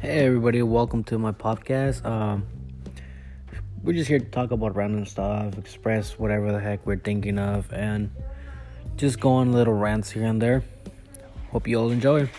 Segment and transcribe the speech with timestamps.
[0.00, 2.06] Hey everybody, welcome to my podcast.
[2.06, 2.46] Um,
[3.82, 7.70] we're just here to talk about random stuff, express whatever the heck we're thinking of,
[7.70, 8.10] and
[8.96, 10.64] just go on little rants here and there.
[11.52, 12.30] Hope you all enjoy.